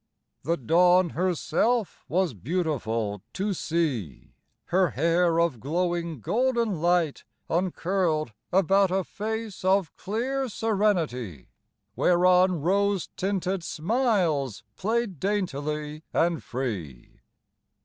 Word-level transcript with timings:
The 0.41 0.57
Dawn 0.57 1.11
herself 1.11 2.05
was 2.07 2.33
beautiful 2.33 3.21
to 3.33 3.53
see; 3.53 4.33
Her 4.65 4.89
hair 4.89 5.39
of 5.39 5.59
glowing 5.59 6.21
golden 6.21 6.81
light 6.81 7.23
uncurled 7.51 8.33
About 8.51 8.89
a 8.89 9.03
face 9.03 9.63
of 9.63 9.95
clear 9.97 10.49
serenity, 10.49 11.49
Whereon 11.95 12.63
rose 12.63 13.09
tinted 13.15 13.63
smiles 13.63 14.63
played 14.75 15.19
daintily 15.19 16.01
and 16.13 16.41
free. 16.41 17.19